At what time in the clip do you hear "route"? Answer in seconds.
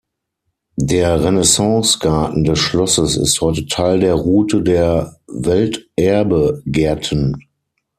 4.15-4.63